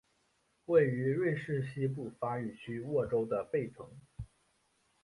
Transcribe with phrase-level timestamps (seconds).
[0.65, 3.87] 位于瑞士西部法语区沃州的贝城。